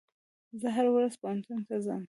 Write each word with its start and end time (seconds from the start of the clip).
زه 0.61 0.67
هره 0.75 0.89
ورځ 0.95 1.13
پوهنتون 1.21 1.59
ته 1.67 1.75
ځم. 1.85 1.99